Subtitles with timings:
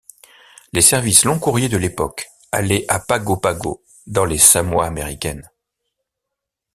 [0.73, 5.47] Les services longs-courriers de l'époque allaient à Pago Pago, dans les Samoa américaines.